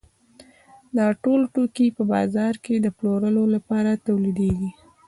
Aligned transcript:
دا 0.97 1.07
ټول 1.23 1.41
توکي 1.53 1.87
په 1.97 2.03
بازار 2.13 2.53
کې 2.63 2.75
د 2.79 2.87
پلورلو 2.97 3.43
لپاره 3.55 3.91
تولیدېږي 4.05 4.71